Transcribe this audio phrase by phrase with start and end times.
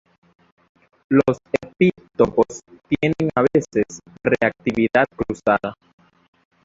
[1.09, 5.75] Los epítopos tienen a veces reactividad cruzada.